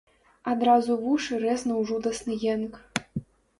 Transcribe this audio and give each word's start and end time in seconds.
Адразу 0.53 0.95
вушы 1.03 1.33
рэзнуў 1.45 1.79
жудасны 1.93 2.41
енк. 2.57 2.73